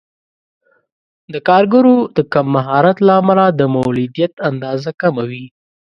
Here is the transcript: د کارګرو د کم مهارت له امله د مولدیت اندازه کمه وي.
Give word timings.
د 1.33 1.35
کارګرو 1.47 1.97
د 2.15 2.17
کم 2.33 2.47
مهارت 2.55 2.97
له 3.07 3.13
امله 3.21 3.45
د 3.59 3.61
مولدیت 3.75 4.33
اندازه 4.49 4.91
کمه 5.01 5.23
وي. 5.29 5.45